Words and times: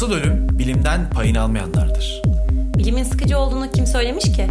Asıl 0.00 0.12
ölüm 0.12 0.58
bilimden 0.58 1.10
payını 1.10 1.40
almayanlardır. 1.40 2.22
Bilimin 2.78 3.02
sıkıcı 3.02 3.38
olduğunu 3.38 3.70
kim 3.72 3.86
söylemiş 3.86 4.24
ki? 4.24 4.46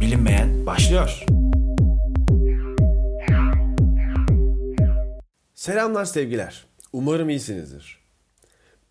Bilinmeyen 0.00 0.66
başlıyor. 0.66 1.24
Selamlar 5.54 6.04
sevgiler. 6.04 6.64
Umarım 6.92 7.28
iyisinizdir. 7.28 7.98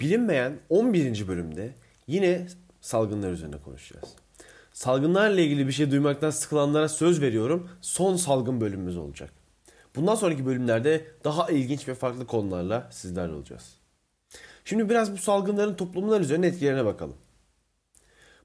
Bilinmeyen 0.01 0.59
11. 0.69 1.27
bölümde 1.27 1.75
yine 2.07 2.47
salgınlar 2.81 3.31
üzerine 3.31 3.57
konuşacağız. 3.57 4.09
Salgınlarla 4.73 5.41
ilgili 5.41 5.67
bir 5.67 5.73
şey 5.73 5.91
duymaktan 5.91 6.29
sıkılanlara 6.29 6.89
söz 6.89 7.21
veriyorum. 7.21 7.69
Son 7.81 8.15
salgın 8.15 8.61
bölümümüz 8.61 8.97
olacak. 8.97 9.29
Bundan 9.95 10.15
sonraki 10.15 10.45
bölümlerde 10.45 11.05
daha 11.23 11.49
ilginç 11.49 11.87
ve 11.87 11.95
farklı 11.95 12.27
konularla 12.27 12.87
sizlerle 12.91 13.33
olacağız. 13.33 13.82
Şimdi 14.65 14.89
biraz 14.89 15.11
bu 15.11 15.17
salgınların 15.17 15.75
toplumlar 15.75 16.21
üzerine 16.21 16.47
etkilerine 16.47 16.85
bakalım. 16.85 17.15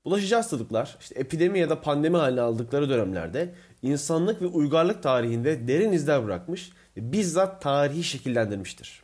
Bulaşıcı 0.04 0.34
hastalıklar 0.34 0.96
işte 1.00 1.14
epidemi 1.14 1.58
ya 1.58 1.70
da 1.70 1.80
pandemi 1.80 2.16
haline 2.16 2.40
aldıkları 2.40 2.88
dönemlerde 2.88 3.54
insanlık 3.82 4.42
ve 4.42 4.46
uygarlık 4.46 5.02
tarihinde 5.02 5.68
derin 5.68 5.92
izler 5.92 6.24
bırakmış 6.26 6.70
ve 6.96 7.12
bizzat 7.12 7.62
tarihi 7.62 8.04
şekillendirmiştir. 8.04 9.02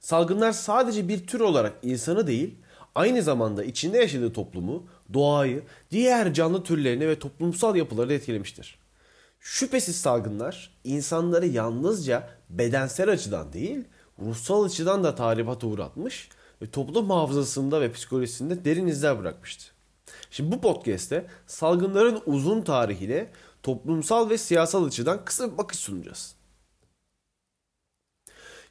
Salgınlar 0.00 0.52
sadece 0.52 1.08
bir 1.08 1.26
tür 1.26 1.40
olarak 1.40 1.72
insanı 1.82 2.26
değil, 2.26 2.54
aynı 2.94 3.22
zamanda 3.22 3.64
içinde 3.64 3.98
yaşadığı 3.98 4.32
toplumu, 4.32 4.86
doğayı, 5.14 5.62
diğer 5.90 6.34
canlı 6.34 6.64
türlerini 6.64 7.08
ve 7.08 7.18
toplumsal 7.18 7.76
yapıları 7.76 8.08
da 8.08 8.12
etkilemiştir. 8.12 8.78
Şüphesiz 9.40 9.96
salgınlar 9.96 10.70
insanları 10.84 11.46
yalnızca 11.46 12.28
bedensel 12.50 13.10
açıdan 13.10 13.52
değil, 13.52 13.84
ruhsal 14.18 14.64
açıdan 14.64 15.04
da 15.04 15.14
tahribata 15.14 15.66
uğratmış 15.66 16.28
ve 16.62 16.70
toplum 16.70 17.10
hafızasında 17.10 17.80
ve 17.80 17.92
psikolojisinde 17.92 18.64
derin 18.64 18.86
izler 18.86 19.18
bırakmıştı. 19.18 19.72
Şimdi 20.30 20.52
bu 20.52 20.60
podcast'te 20.60 21.26
salgınların 21.46 22.22
uzun 22.26 22.62
tarihiyle 22.62 23.30
toplumsal 23.62 24.30
ve 24.30 24.38
siyasal 24.38 24.84
açıdan 24.84 25.24
kısa 25.24 25.52
bir 25.52 25.58
bakış 25.58 25.78
sunacağız. 25.78 26.36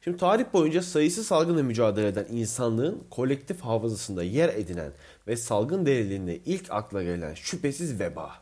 Şimdi 0.04 0.16
tarih 0.16 0.44
boyunca 0.52 0.82
sayısız 0.82 1.26
salgınla 1.26 1.62
mücadele 1.62 2.08
eden 2.08 2.26
insanlığın 2.30 3.04
kolektif 3.10 3.60
hafızasında 3.60 4.22
yer 4.22 4.48
edinen 4.48 4.92
ve 5.26 5.36
salgın 5.36 5.86
deliliğinde 5.86 6.36
ilk 6.38 6.70
akla 6.70 7.02
gelen 7.02 7.34
şüphesiz 7.34 8.00
veba. 8.00 8.32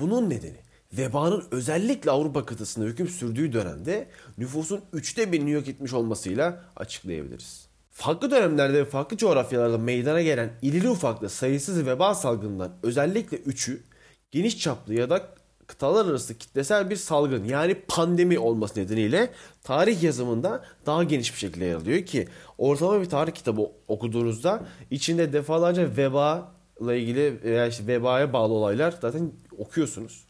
Bunun 0.00 0.30
nedeni 0.30 0.65
vebanın 0.98 1.44
özellikle 1.50 2.10
Avrupa 2.10 2.46
kıtasında 2.46 2.84
hüküm 2.84 3.08
sürdüğü 3.08 3.52
dönemde 3.52 4.08
nüfusun 4.38 4.80
üçte 4.92 5.32
birini 5.32 5.50
yok 5.50 5.68
etmiş 5.68 5.92
olmasıyla 5.92 6.64
açıklayabiliriz. 6.76 7.66
Farklı 7.90 8.30
dönemlerde 8.30 8.78
ve 8.78 8.84
farklı 8.84 9.16
coğrafyalarda 9.16 9.78
meydana 9.78 10.22
gelen 10.22 10.50
irili 10.62 10.90
ufaklı 10.90 11.28
sayısız 11.28 11.86
veba 11.86 12.14
salgınından 12.14 12.72
özellikle 12.82 13.36
üçü 13.36 13.82
geniş 14.30 14.58
çaplı 14.58 14.94
ya 14.94 15.10
da 15.10 15.22
kıtalar 15.66 16.06
arası 16.06 16.38
kitlesel 16.38 16.90
bir 16.90 16.96
salgın 16.96 17.44
yani 17.44 17.74
pandemi 17.88 18.38
olması 18.38 18.80
nedeniyle 18.80 19.30
tarih 19.62 20.02
yazımında 20.02 20.64
daha 20.86 21.04
geniş 21.04 21.32
bir 21.34 21.38
şekilde 21.38 21.64
yer 21.64 21.74
alıyor 21.74 22.06
ki 22.06 22.28
ortalama 22.58 23.00
bir 23.00 23.08
tarih 23.08 23.32
kitabı 23.32 23.70
okuduğunuzda 23.88 24.62
içinde 24.90 25.32
defalarca 25.32 25.96
veba 25.96 26.52
ile 26.80 27.00
ilgili 27.00 27.42
veya 27.44 27.66
işte 27.66 27.86
vebaya 27.86 28.32
bağlı 28.32 28.52
olaylar 28.52 28.94
zaten 29.02 29.32
okuyorsunuz. 29.58 30.26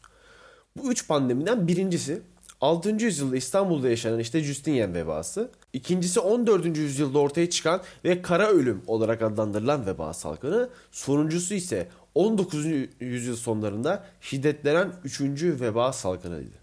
Bu 0.77 0.91
üç 0.91 1.07
pandemiden 1.07 1.67
birincisi 1.67 2.21
6. 2.61 2.89
yüzyılda 2.89 3.35
İstanbul'da 3.35 3.89
yaşanan 3.89 4.19
işte 4.19 4.43
Justinian 4.43 4.93
vebası. 4.93 5.51
İkincisi 5.73 6.19
14. 6.19 6.77
yüzyılda 6.77 7.19
ortaya 7.19 7.49
çıkan 7.49 7.81
ve 8.05 8.21
kara 8.21 8.47
ölüm 8.47 8.81
olarak 8.87 9.21
adlandırılan 9.21 9.85
veba 9.85 10.13
salgını. 10.13 10.69
Sonuncusu 10.91 11.53
ise 11.53 11.87
19. 12.15 12.65
yüzyıl 12.99 13.35
sonlarında 13.35 14.05
şiddetlenen 14.21 14.93
3. 15.03 15.21
veba 15.43 15.93
salgınıydı. 15.93 16.57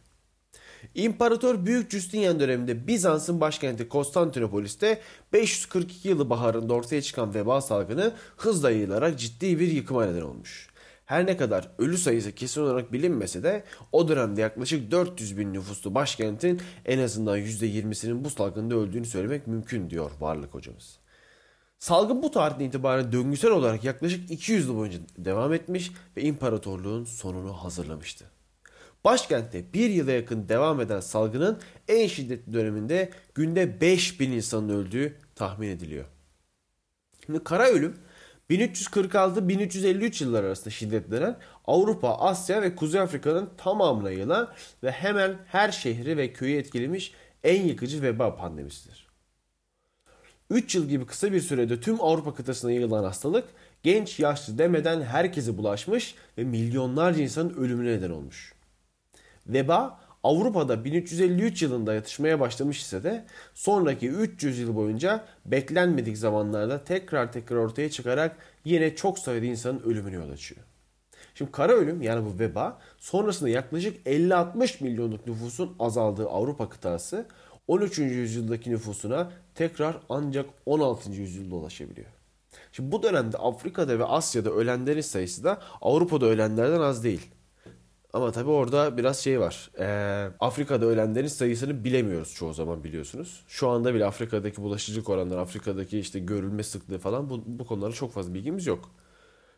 İmparator 0.94 1.66
Büyük 1.66 1.90
Justinian 1.90 2.40
döneminde 2.40 2.86
Bizans'ın 2.86 3.40
başkenti 3.40 3.88
Konstantinopolis'te 3.88 5.00
542 5.32 6.08
yılı 6.08 6.30
baharında 6.30 6.74
ortaya 6.74 7.02
çıkan 7.02 7.34
veba 7.34 7.60
salgını 7.60 8.12
hızla 8.36 8.70
yayılarak 8.70 9.18
ciddi 9.18 9.60
bir 9.60 9.68
yıkıma 9.72 10.06
neden 10.06 10.22
olmuş. 10.22 10.73
Her 11.04 11.26
ne 11.26 11.36
kadar 11.36 11.68
ölü 11.78 11.98
sayısı 11.98 12.32
kesin 12.32 12.60
olarak 12.60 12.92
bilinmese 12.92 13.42
de 13.42 13.64
o 13.92 14.08
dönemde 14.08 14.40
yaklaşık 14.40 14.90
400 14.90 15.38
bin 15.38 15.52
nüfuslu 15.52 15.94
başkentin 15.94 16.60
en 16.84 16.98
azından 16.98 17.38
%20'sinin 17.38 18.24
bu 18.24 18.30
salgında 18.30 18.74
öldüğünü 18.74 19.06
söylemek 19.06 19.46
mümkün 19.46 19.90
diyor 19.90 20.10
Varlık 20.20 20.54
hocamız. 20.54 20.98
Salgın 21.78 22.22
bu 22.22 22.30
tarihten 22.30 22.64
itibaren 22.64 23.12
döngüsel 23.12 23.50
olarak 23.50 23.84
yaklaşık 23.84 24.30
200 24.30 24.66
yıl 24.66 24.76
boyunca 24.76 24.98
devam 25.18 25.52
etmiş 25.52 25.92
ve 26.16 26.22
imparatorluğun 26.22 27.04
sonunu 27.04 27.52
hazırlamıştı. 27.52 28.24
Başkentte 29.04 29.72
bir 29.72 29.90
yıla 29.90 30.12
yakın 30.12 30.48
devam 30.48 30.80
eden 30.80 31.00
salgının 31.00 31.58
en 31.88 32.06
şiddetli 32.06 32.52
döneminde 32.52 33.10
günde 33.34 33.80
5000 33.80 34.32
insanın 34.32 34.68
öldüğü 34.68 35.16
tahmin 35.34 35.68
ediliyor. 35.68 36.04
Şimdi 37.26 37.44
kara 37.44 37.68
ölüm 37.68 37.94
1346-1353 38.50 40.24
yıllar 40.24 40.44
arasında 40.44 40.70
şiddetlenen 40.70 41.36
Avrupa, 41.66 42.14
Asya 42.14 42.62
ve 42.62 42.76
Kuzey 42.76 43.00
Afrika'nın 43.00 43.50
tamamına 43.56 44.10
yayılan 44.10 44.48
ve 44.82 44.90
hemen 44.90 45.36
her 45.46 45.72
şehri 45.72 46.16
ve 46.16 46.32
köyü 46.32 46.56
etkilemiş 46.56 47.12
en 47.44 47.62
yıkıcı 47.62 48.02
veba 48.02 48.36
pandemisidir. 48.36 49.04
3 50.50 50.74
yıl 50.74 50.88
gibi 50.88 51.06
kısa 51.06 51.32
bir 51.32 51.40
sürede 51.40 51.80
tüm 51.80 52.00
Avrupa 52.00 52.34
kıtasına 52.34 52.72
yayılan 52.72 53.04
hastalık 53.04 53.44
genç 53.82 54.20
yaşlı 54.20 54.58
demeden 54.58 55.02
herkese 55.02 55.58
bulaşmış 55.58 56.14
ve 56.38 56.44
milyonlarca 56.44 57.22
insanın 57.22 57.54
ölümüne 57.54 57.90
neden 57.90 58.10
olmuş. 58.10 58.54
Veba 59.46 60.00
Avrupa'da 60.24 60.84
1353 60.84 61.62
yılında 61.62 61.94
yatışmaya 61.94 62.40
başlamış 62.40 62.80
ise 62.80 63.02
de 63.02 63.24
sonraki 63.54 64.08
300 64.08 64.58
yıl 64.58 64.76
boyunca 64.76 65.24
beklenmedik 65.46 66.18
zamanlarda 66.18 66.84
tekrar 66.84 67.32
tekrar 67.32 67.56
ortaya 67.56 67.90
çıkarak 67.90 68.36
yine 68.64 68.96
çok 68.96 69.18
sayıda 69.18 69.46
insanın 69.46 69.80
ölümüne 69.80 70.14
yol 70.14 70.30
açıyor. 70.30 70.60
Şimdi 71.34 71.52
kara 71.52 71.72
ölüm 71.72 72.02
yani 72.02 72.26
bu 72.26 72.38
veba 72.38 72.78
sonrasında 72.98 73.48
yaklaşık 73.48 74.06
50-60 74.06 74.84
milyonluk 74.84 75.26
nüfusun 75.26 75.76
azaldığı 75.78 76.28
Avrupa 76.28 76.68
kıtası 76.68 77.26
13. 77.68 77.98
yüzyıldaki 77.98 78.70
nüfusuna 78.70 79.32
tekrar 79.54 79.96
ancak 80.08 80.46
16. 80.66 81.12
yüzyılda 81.12 81.54
ulaşabiliyor. 81.54 82.08
Şimdi 82.72 82.92
bu 82.92 83.02
dönemde 83.02 83.38
Afrika'da 83.38 83.98
ve 83.98 84.04
Asya'da 84.04 84.50
ölenlerin 84.50 85.00
sayısı 85.00 85.44
da 85.44 85.62
Avrupa'da 85.82 86.26
ölenlerden 86.26 86.80
az 86.80 87.04
değil. 87.04 87.30
Ama 88.14 88.32
tabi 88.32 88.50
orada 88.50 88.96
biraz 88.96 89.18
şey 89.18 89.40
var. 89.40 89.70
Ee, 89.78 90.30
Afrika'da 90.40 90.86
ölenlerin 90.86 91.28
sayısını 91.28 91.84
bilemiyoruz 91.84 92.34
çoğu 92.34 92.54
zaman 92.54 92.84
biliyorsunuz. 92.84 93.44
Şu 93.48 93.68
anda 93.68 93.94
bile 93.94 94.04
Afrika'daki 94.04 94.62
bulaşıcılık 94.62 95.08
oranları, 95.08 95.40
Afrika'daki 95.40 95.98
işte 95.98 96.18
görülme 96.18 96.62
sıklığı 96.62 96.98
falan 96.98 97.30
bu, 97.30 97.42
bu 97.46 97.66
konulara 97.66 97.92
çok 97.92 98.12
fazla 98.12 98.34
bilgimiz 98.34 98.66
yok. 98.66 98.90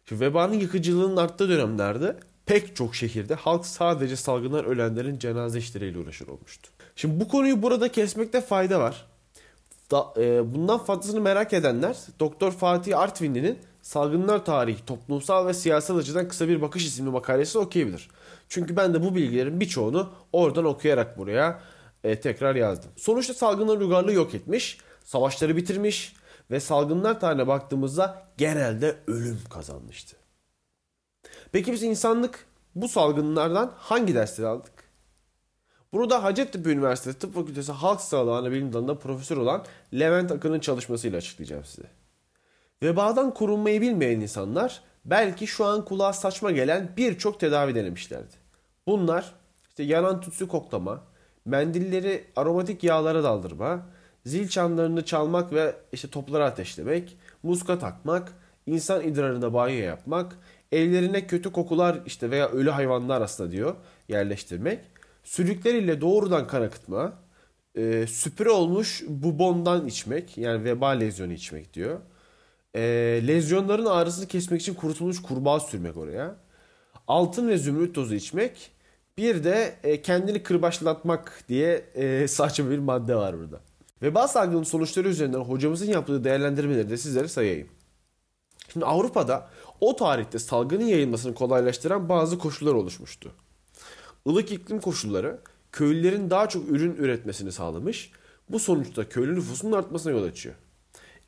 Şimdi 0.05 0.21
vebanın 0.21 0.55
yıkıcılığının 0.55 1.17
arttığı 1.17 1.49
dönemlerde 1.49 2.17
pek 2.47 2.77
çok 2.77 2.95
şehirde 2.95 3.35
halk 3.35 3.67
sadece 3.67 4.17
salgından 4.17 4.65
ölenlerin 4.65 5.19
cenaze 5.19 5.59
işleriyle 5.59 5.99
uğraşır 5.99 6.29
olmuştu. 6.29 6.71
Şimdi 6.97 7.21
bu 7.21 7.29
konuyu 7.29 7.63
burada 7.63 7.93
kesmekte 7.93 8.41
fayda 8.41 8.81
var. 8.81 9.07
Da, 9.91 10.15
e, 10.17 10.55
bundan 10.55 10.79
fazlasını 10.79 11.21
merak 11.21 11.53
edenler 11.53 11.97
Doktor 12.21 12.53
Fatih 12.53 12.99
Artvinli'nin 12.99 13.59
Salgınlar 13.83 14.45
Tarihi 14.45 14.87
Toplumsal 14.87 15.47
ve 15.47 15.55
Siyasal 15.55 15.97
Açıdan 15.97 16.29
Kısa 16.29 16.49
Bir 16.49 16.63
Bakış 16.63 16.87
isimli 16.87 17.11
makalesi 17.11 17.59
okuyabilir. 17.59 18.09
Çünkü 18.49 18.77
ben 18.77 18.95
de 18.95 19.03
bu 19.03 19.15
bilgilerin 19.15 19.61
birçoğunu 19.61 20.13
oradan 20.33 20.65
okuyarak 20.65 21.19
buraya 21.19 21.61
e, 22.05 22.21
tekrar 22.21 22.57
yazdım. 22.57 22.91
Sonuçta 22.97 23.35
salgınlar 23.35 23.79
uygarlığı 23.79 24.13
yok 24.13 24.35
etmiş, 24.35 24.79
savaşları 25.05 25.57
bitirmiş 25.57 26.17
ve 26.51 26.61
salgınlar 26.61 27.21
tarihine 27.21 27.47
baktığımızda 27.47 28.29
genelde 28.37 28.97
ölüm 29.07 29.41
kazanmıştı. 29.51 30.17
Peki 31.53 31.73
biz 31.73 31.83
insanlık 31.83 32.47
bu 32.75 32.89
salgınlardan 32.89 33.73
hangi 33.77 34.15
dersleri 34.15 34.47
aldık? 34.47 34.73
Bunu 35.93 36.11
da 36.11 36.25
Hacettepe 36.25 36.71
Üniversitesi 36.71 37.19
Tıp 37.19 37.35
Fakültesi 37.35 37.73
Halk 37.73 38.01
Sağlığı 38.01 38.37
Anabilim 38.37 38.73
Dalı'nda 38.73 38.99
profesör 38.99 39.37
olan 39.37 39.65
Levent 39.95 40.33
Akın'ın 40.33 40.61
çalışmasıyla 40.61 41.19
açıklayacağım 41.19 41.65
size. 41.65 41.89
Vebadan 42.83 43.35
korunmayı 43.35 43.81
bilmeyen 43.81 44.21
insanlar 44.21 44.83
belki 45.07 45.47
şu 45.47 45.65
an 45.65 45.85
kulağa 45.85 46.13
saçma 46.13 46.51
gelen 46.51 46.93
birçok 46.97 47.41
tedavi 47.41 47.75
denemişlerdi. 47.75 48.35
Bunlar 48.87 49.35
işte 49.69 49.83
yanan 49.83 50.21
tütsü 50.21 50.49
koklama, 50.49 51.03
mendilleri 51.45 52.25
aromatik 52.37 52.85
yağlara 52.85 53.25
daldırma, 53.25 53.87
zil 54.25 54.49
çanlarını 54.49 55.05
çalmak 55.05 55.53
ve 55.53 55.77
işte 55.93 56.11
topları 56.11 56.45
ateşlemek, 56.45 57.17
muska 57.43 57.79
takmak, 57.79 58.33
insan 58.67 59.03
idrarında 59.03 59.55
banyo 59.55 59.77
yapmak, 59.77 60.39
ellerine 60.73 61.27
kötü 61.27 61.53
kokular 61.53 61.99
işte 62.07 62.31
veya 62.31 62.49
ölü 62.49 62.71
hayvanlar 62.71 63.21
aslında 63.21 63.51
diyor 63.51 63.75
yerleştirmek, 64.09 64.81
sülükleriyle 65.25 66.01
doğrudan 66.01 66.47
kan 66.47 66.63
akıtma, 66.63 67.13
e, 67.75 68.07
süpüre 68.07 68.51
olmuş 68.51 69.03
bubondan 69.09 69.87
içmek 69.87 70.39
yani 70.39 70.65
veba 70.65 70.89
lezyonu 70.91 71.33
içmek 71.33 71.75
diyor. 71.75 72.01
E, 72.77 72.81
lezyonların 73.27 73.87
ağrısını 73.87 74.27
kesmek 74.27 74.61
için 74.61 74.75
kurutulmuş 74.75 75.23
kurbağa 75.23 75.61
sürmek 75.61 75.97
oraya. 75.97 76.37
Altın 77.09 77.49
ve 77.49 77.59
zümrüt 77.59 77.95
tozu 77.95 78.15
içmek. 78.15 78.71
Bir 79.19 79.45
de 79.45 79.75
e, 79.85 80.03
kendini 80.03 80.43
kırbaçlatmak 80.43 81.45
diye 81.49 81.85
e, 81.95 82.29
saçma 82.29 82.71
bir 82.71 82.79
madde 82.79 83.17
var 83.17 83.39
burada. 83.39 83.61
Veba 84.03 84.29
salgının 84.29 84.63
sonuçları 84.63 85.09
üzerinden 85.09 85.41
hocamızın 85.41 85.87
yaptığı 85.87 86.25
değerlendirmeleri 86.25 86.91
de 86.91 86.97
sizlere 86.97 87.29
sayayım. 87.29 87.69
Şimdi 88.73 88.87
Avrupa'da 88.87 89.49
o 89.81 89.97
tarihte 89.97 90.39
salgının 90.39 90.85
yayılmasını 90.85 91.35
kolaylaştıran 91.35 92.09
bazı 92.09 92.39
koşullar 92.39 92.75
oluşmuştu. 92.75 93.33
Ilık 94.27 94.53
iklim 94.53 94.81
koşulları 94.81 95.39
köylülerin 95.73 96.31
daha 96.31 96.49
çok 96.49 96.69
ürün 96.69 96.97
üretmesini 96.97 97.53
sağlamış. 97.53 98.11
Bu 98.49 98.59
sonuçta 98.59 99.09
köylü 99.09 99.35
nüfusunun 99.35 99.73
artmasına 99.73 100.13
yol 100.13 100.23
açıyor. 100.23 100.55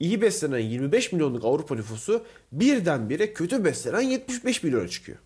İyi 0.01 0.23
beslenen 0.23 0.59
25 0.59 1.13
milyonluk 1.13 1.45
Avrupa 1.45 1.75
nüfusu 1.75 2.25
birdenbire 2.53 3.33
kötü 3.33 3.65
beslenen 3.65 4.01
75 4.01 4.63
milyona 4.63 4.89
çıkıyor. 4.89 5.19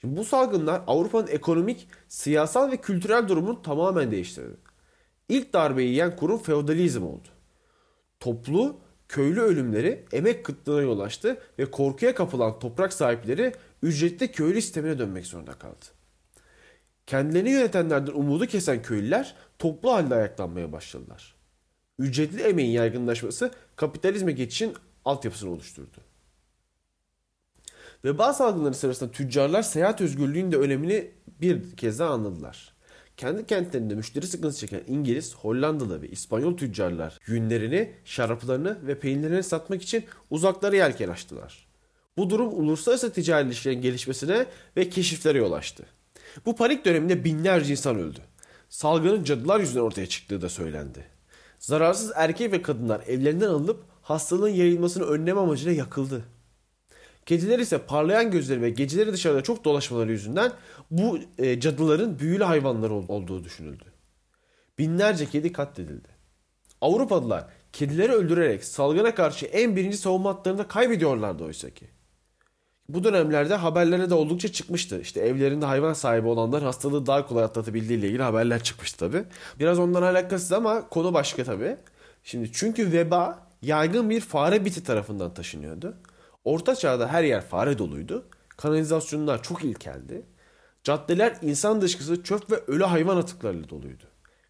Şimdi 0.00 0.16
bu 0.16 0.24
salgınlar 0.24 0.82
Avrupa'nın 0.86 1.26
ekonomik, 1.26 1.88
siyasal 2.08 2.70
ve 2.70 2.76
kültürel 2.76 3.28
durumunu 3.28 3.62
tamamen 3.62 4.10
değiştirdi. 4.10 4.56
İlk 5.28 5.52
darbeyi 5.52 5.88
yiyen 5.88 6.16
kurum 6.16 6.38
feodalizm 6.42 7.02
oldu. 7.02 7.28
Toplu, 8.20 8.80
köylü 9.08 9.40
ölümleri 9.40 10.04
emek 10.12 10.44
kıtlığına 10.44 10.80
yol 10.80 11.00
açtı 11.00 11.38
ve 11.58 11.70
korkuya 11.70 12.14
kapılan 12.14 12.58
toprak 12.58 12.92
sahipleri 12.92 13.52
ücretli 13.82 14.32
köylü 14.32 14.62
sistemine 14.62 14.98
dönmek 14.98 15.26
zorunda 15.26 15.52
kaldı. 15.52 15.84
Kendilerini 17.06 17.50
yönetenlerden 17.50 18.12
umudu 18.12 18.46
kesen 18.46 18.82
köylüler 18.82 19.34
toplu 19.58 19.92
halde 19.92 20.14
ayaklanmaya 20.14 20.72
başladılar. 20.72 21.41
Ücretli 22.02 22.42
emeğin 22.42 22.70
yaygınlaşması 22.70 23.50
kapitalizme 23.76 24.32
geçişin 24.32 24.74
altyapısını 25.04 25.50
oluşturdu. 25.50 25.96
Veba 28.04 28.32
salgınları 28.32 28.74
sırasında 28.74 29.10
tüccarlar 29.10 29.62
seyahat 29.62 30.00
özgürlüğünün 30.00 30.52
de 30.52 30.56
önemini 30.56 31.10
bir 31.40 31.76
kez 31.76 31.98
daha 31.98 32.10
anladılar. 32.10 32.72
Kendi 33.16 33.46
kentlerinde 33.46 33.94
müşteri 33.94 34.26
sıkıntısı 34.26 34.60
çeken 34.60 34.80
İngiliz, 34.86 35.34
Hollandalı 35.34 36.02
ve 36.02 36.08
İspanyol 36.08 36.56
tüccarlar 36.56 37.18
yünlerini, 37.26 37.92
şaraplarını 38.04 38.86
ve 38.86 38.98
peynirlerini 38.98 39.42
satmak 39.42 39.82
için 39.82 40.04
uzaklara 40.30 40.76
yelken 40.76 41.08
açtılar. 41.08 41.66
Bu 42.16 42.30
durum 42.30 42.60
uluslararası 42.60 43.12
ticari 43.12 43.46
ilişkilerin 43.46 43.82
gelişmesine 43.82 44.46
ve 44.76 44.88
keşiflere 44.88 45.38
yol 45.38 45.52
açtı. 45.52 45.86
Bu 46.46 46.56
panik 46.56 46.84
döneminde 46.84 47.24
binlerce 47.24 47.70
insan 47.70 47.96
öldü. 47.96 48.20
Salgının 48.68 49.24
cadılar 49.24 49.60
yüzünden 49.60 49.80
ortaya 49.80 50.06
çıktığı 50.06 50.42
da 50.42 50.48
söylendi. 50.48 51.11
Zararsız 51.62 52.12
erkek 52.14 52.52
ve 52.52 52.62
kadınlar 52.62 53.00
evlerinden 53.06 53.48
alınıp 53.48 53.84
hastalığın 54.02 54.48
yayılmasını 54.48 55.04
önleme 55.04 55.40
amacıyla 55.40 55.72
yakıldı. 55.72 56.24
Kediler 57.26 57.58
ise 57.58 57.78
parlayan 57.78 58.30
gözleri 58.30 58.62
ve 58.62 58.70
geceleri 58.70 59.12
dışarıda 59.12 59.42
çok 59.42 59.64
dolaşmaları 59.64 60.12
yüzünden 60.12 60.52
bu 60.90 61.18
e, 61.38 61.60
cadıların 61.60 62.18
büyülü 62.18 62.44
hayvanlar 62.44 62.90
ol- 62.90 63.08
olduğu 63.08 63.44
düşünüldü. 63.44 63.84
Binlerce 64.78 65.26
kedi 65.26 65.52
katledildi. 65.52 66.08
Avrupalılar 66.80 67.46
kedileri 67.72 68.12
öldürerek 68.12 68.64
salgına 68.64 69.14
karşı 69.14 69.46
en 69.46 69.76
birinci 69.76 69.96
savunma 69.96 70.30
hatlarında 70.30 70.68
kaybediyorlardı 70.68 71.44
oysa 71.44 71.70
ki. 71.70 71.86
Bu 72.88 73.04
dönemlerde 73.04 73.54
haberlere 73.54 74.10
de 74.10 74.14
oldukça 74.14 74.52
çıkmıştı. 74.52 75.00
İşte 75.00 75.20
evlerinde 75.20 75.66
hayvan 75.66 75.92
sahibi 75.92 76.28
olanlar 76.28 76.62
hastalığı 76.62 77.06
daha 77.06 77.26
kolay 77.26 77.44
atlatabildiği 77.44 77.98
ile 77.98 78.06
ilgili 78.06 78.22
haberler 78.22 78.62
çıkmıştı 78.62 78.98
tabi. 78.98 79.24
Biraz 79.60 79.78
ondan 79.78 80.02
alakasız 80.02 80.52
ama 80.52 80.88
konu 80.88 81.14
başka 81.14 81.44
tabi. 81.44 81.76
Şimdi 82.24 82.52
çünkü 82.52 82.92
veba 82.92 83.46
yaygın 83.62 84.10
bir 84.10 84.20
fare 84.20 84.64
biti 84.64 84.84
tarafından 84.84 85.34
taşınıyordu. 85.34 85.96
Orta 86.44 86.74
çağda 86.76 87.08
her 87.08 87.24
yer 87.24 87.40
fare 87.40 87.78
doluydu. 87.78 88.26
Kanalizasyonlar 88.48 89.42
çok 89.42 89.64
ilkeldi. 89.64 90.26
Caddeler 90.84 91.36
insan 91.42 91.80
dışkısı, 91.80 92.22
çöp 92.22 92.50
ve 92.50 92.56
ölü 92.56 92.84
hayvan 92.84 93.16
atıklarıyla 93.16 93.68
doluydu. 93.68 94.04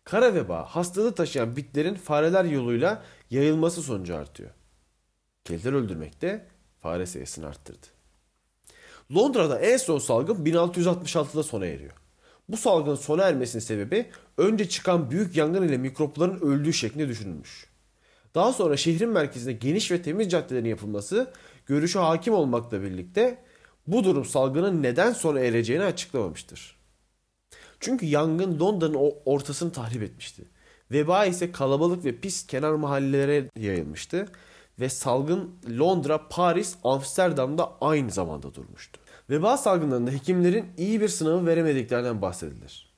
Kara 0.05 0.35
veba 0.35 0.65
hastalığı 0.65 1.15
taşıyan 1.15 1.57
bitlerin 1.57 1.95
fareler 1.95 2.45
yoluyla 2.45 3.03
yayılması 3.31 3.83
sonucu 3.83 4.17
artıyor. 4.17 4.51
Kediler 5.45 5.73
öldürmek 5.73 6.23
de 6.23 6.47
fare 6.79 7.07
sayısını 7.07 7.47
arttırdı. 7.47 8.02
Londra'da 9.15 9.59
en 9.59 9.77
son 9.77 9.99
salgın 9.99 10.45
1666'da 10.45 11.43
sona 11.43 11.67
eriyor. 11.67 11.93
Bu 12.49 12.57
salgının 12.57 12.95
sona 12.95 13.23
ermesinin 13.23 13.63
sebebi 13.63 14.07
önce 14.39 14.69
çıkan 14.69 15.11
büyük 15.11 15.37
yangın 15.37 15.69
ile 15.69 15.79
mikropların 15.79 16.41
öldüğü 16.41 16.73
şeklinde 16.73 17.09
düşünülmüş. 17.09 17.67
Daha 18.35 18.53
sonra 18.53 18.77
şehrin 18.77 19.09
merkezinde 19.09 19.53
geniş 19.53 19.91
ve 19.91 20.03
temiz 20.03 20.31
caddelerin 20.31 20.65
yapılması 20.65 21.33
görüşe 21.67 21.99
hakim 21.99 22.35
olmakla 22.35 22.83
birlikte 22.83 23.39
bu 23.87 24.05
durum 24.05 24.25
salgının 24.25 24.83
neden 24.83 25.13
sona 25.13 25.41
ereceğini 25.41 25.85
açıklamamıştır. 25.85 26.77
Çünkü 27.81 28.07
yangın 28.07 28.61
Londra'nın 28.61 29.13
ortasını 29.25 29.73
tahrip 29.73 30.03
etmişti. 30.03 30.43
Veba 30.91 31.27
ise 31.27 31.53
kalabalık 31.53 32.05
ve 32.05 32.17
pis 32.17 32.47
kenar 32.47 32.73
mahallelere 32.73 33.51
yayılmıştı 33.57 34.29
ve 34.81 34.89
salgın 34.89 35.51
Londra, 35.79 36.29
Paris, 36.29 36.77
Amsterdam'da 36.85 37.73
aynı 37.81 38.11
zamanda 38.11 38.55
durmuştu. 38.55 39.02
Veba 39.33 39.57
salgınlarında 39.57 40.11
hekimlerin 40.11 40.67
iyi 40.77 41.01
bir 41.01 41.09
sınavı 41.09 41.47
veremediklerinden 41.47 42.23
bahsedilir. 42.23 42.93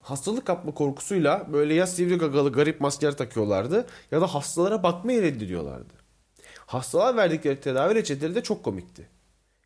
Hastalık 0.00 0.46
kapma 0.46 0.74
korkusuyla 0.74 1.46
böyle 1.52 1.74
ya 1.74 1.86
sivri 1.86 2.18
gagalı 2.18 2.52
garip 2.52 2.80
maskeler 2.80 3.16
takıyorlardı 3.16 3.86
ya 4.10 4.20
da 4.20 4.26
hastalara 4.26 4.82
bakmayı 4.82 5.22
reddediyorlardı. 5.22 5.94
Hastalar 6.66 7.16
verdikleri 7.16 7.60
tedavi 7.60 7.94
reçeteleri 7.94 8.34
de 8.34 8.42
çok 8.42 8.64
komikti. 8.64 9.08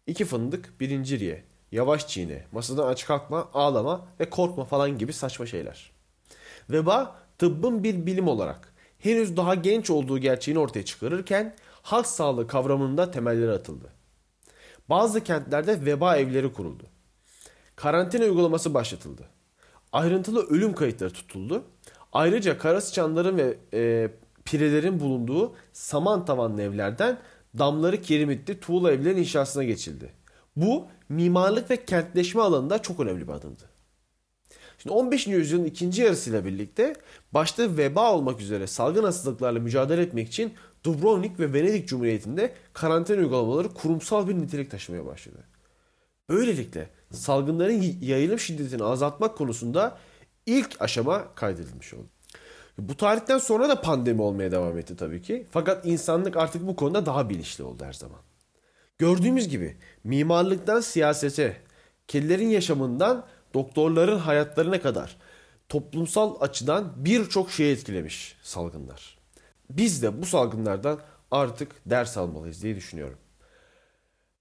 İki 0.07 0.25
fındık, 0.25 0.81
bir 0.81 0.91
inciriye, 0.91 1.45
yavaş 1.73 2.09
çiğne, 2.09 2.45
masadan 2.53 2.87
aç 2.87 3.07
kalkma, 3.07 3.49
ağlama 3.55 4.07
ve 4.21 4.31
korkma 4.31 4.65
falan 4.65 4.99
gibi 4.99 5.13
saçma 5.13 5.47
şeyler. 5.47 5.93
Veba 6.71 7.17
tıbbın 7.39 7.85
bir 7.85 8.07
bilim 8.07 8.29
olarak 8.29 8.73
henüz 8.99 9.37
daha 9.37 9.55
genç 9.55 9.91
olduğu 9.91 10.19
gerçeğini 10.19 10.59
ortaya 10.59 10.85
çıkarırken 10.85 11.55
halk 11.83 12.07
sağlığı 12.07 12.47
kavramında 12.47 13.11
temelleri 13.11 13.53
atıldı. 13.53 14.02
Bazı 14.89 15.25
kentlerde 15.25 15.85
veba 15.85 16.17
evleri 16.17 16.53
kuruldu. 16.53 16.87
Karantina 17.77 18.25
uygulaması 18.25 18.75
başlatıldı. 18.75 19.29
Ayrıntılı 19.93 20.47
ölüm 20.47 20.73
kayıtları 20.73 21.13
tutuldu. 21.13 21.65
Ayrıca 22.13 22.59
kara 22.59 22.81
sıçanların 22.81 23.37
ve 23.37 23.59
e, 23.75 24.11
pirelerin 24.45 25.01
bulunduğu 25.01 25.55
saman 25.73 26.25
tavanlı 26.25 26.63
evlerden 26.63 27.19
damları 27.59 28.03
kirimitli 28.03 28.61
tuğla 28.61 28.93
evlerin 28.93 29.17
inşasına 29.17 29.65
geçildi. 29.65 30.13
Bu 30.57 30.87
mimarlık 31.09 31.71
ve 31.71 31.85
kentleşme 31.85 32.43
alanında 32.43 32.83
çok 32.83 33.01
önemli 33.01 33.29
bir 33.29 33.33
adımdı. 33.33 33.63
Şimdi 34.79 34.95
15. 34.95 35.27
yüzyılın 35.27 35.65
ikinci 35.65 36.03
yarısıyla 36.03 36.45
birlikte 36.45 36.95
başta 37.33 37.77
veba 37.77 38.13
olmak 38.13 38.41
üzere 38.41 38.67
salgın 38.67 39.05
hastalıklarla 39.05 39.61
mücadele 39.61 40.03
etmek 40.03 40.29
için 40.29 40.53
Dubrovnik 40.85 41.41
ve 41.41 41.53
Venedik 41.53 41.89
Cumhuriyeti'nde 41.89 42.55
karantina 42.73 43.19
uygulamaları 43.19 43.69
kurumsal 43.69 44.29
bir 44.29 44.35
nitelik 44.35 44.71
taşımaya 44.71 45.07
başladı. 45.07 45.45
Böylelikle 46.29 46.89
salgınların 47.11 47.97
yayılım 48.01 48.39
şiddetini 48.39 48.85
azaltmak 48.85 49.37
konusunda 49.39 49.99
ilk 50.47 50.83
aşama 50.83 51.35
kaydedilmiş 51.35 51.95
oldu. 51.95 52.09
Bu 52.79 52.97
tarihten 52.97 53.39
sonra 53.39 53.69
da 53.69 53.81
pandemi 53.81 54.23
olmaya 54.23 54.53
devam 54.53 54.79
etti 54.79 54.97
tabii 54.97 55.23
ki. 55.23 55.47
Fakat 55.51 55.87
insanlık 55.87 56.37
artık 56.37 56.67
bu 56.67 56.77
konuda 56.77 57.07
daha 57.07 57.31
bilinçli 57.31 57.65
oldu 57.65 57.85
her 57.85 57.93
zaman. 57.93 58.19
Gördüğümüz 58.99 59.49
gibi 59.49 59.77
mimarlıktan 60.05 60.81
siyasete, 60.81 61.57
kedilerin 62.09 62.49
yaşamından 62.49 63.27
doktorların 63.55 64.19
hayatlarına 64.19 64.81
kadar 64.81 65.17
toplumsal 65.69 66.41
açıdan 66.41 66.93
birçok 66.97 67.51
şeyi 67.51 67.73
etkilemiş 67.73 68.37
salgınlar. 68.43 69.22
Biz 69.71 70.03
de 70.03 70.23
bu 70.23 70.27
salgınlardan 70.27 71.01
artık 71.31 71.73
ders 71.87 72.17
almalıyız 72.17 72.63
diye 72.63 72.77
düşünüyorum. 72.77 73.19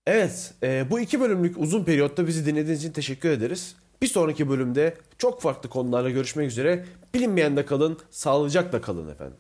Evet, 0.07 0.53
e, 0.63 0.91
bu 0.91 0.99
iki 0.99 1.19
bölümlük 1.19 1.57
uzun 1.57 1.83
periyotta 1.83 2.27
bizi 2.27 2.45
dinlediğiniz 2.45 2.83
için 2.83 2.93
teşekkür 2.93 3.29
ederiz. 3.29 3.75
Bir 4.01 4.07
sonraki 4.07 4.49
bölümde 4.49 4.97
çok 5.17 5.41
farklı 5.41 5.69
konularla 5.69 6.09
görüşmek 6.09 6.47
üzere. 6.47 6.85
Bilinmeyende 7.13 7.65
kalın, 7.65 7.99
sağlıcakla 8.09 8.81
kalın 8.81 9.09
efendim. 9.09 9.37